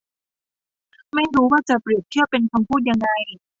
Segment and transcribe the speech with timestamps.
[1.15, 3.07] ไม่รู้ว่าจะเปรียบเทียบเป็นคำพูดยังไง